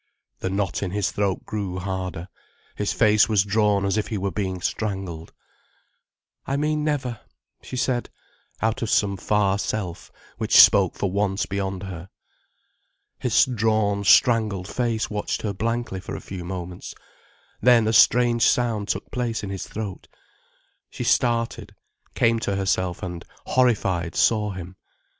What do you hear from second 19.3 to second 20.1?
in his throat.